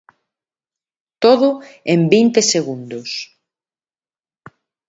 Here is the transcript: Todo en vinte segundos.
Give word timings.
Todo 1.23 1.49
en 1.93 2.01
vinte 2.13 2.41
segundos. 2.53 3.09